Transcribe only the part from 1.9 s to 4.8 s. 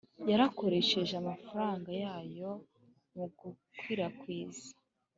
yayo mu gukwirakwiza